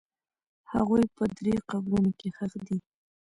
[0.73, 2.77] هغوی په درې قبرونو کې ښخ دي.